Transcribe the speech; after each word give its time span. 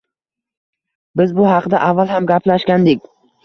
Biz 1.21 1.35
bu 1.41 1.47
haqda 1.51 1.85
avval 1.91 2.13
ham 2.17 2.33
gaplashgandik. 2.35 3.09